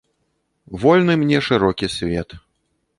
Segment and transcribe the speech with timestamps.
[0.85, 2.29] Вольны мне шырокі свет.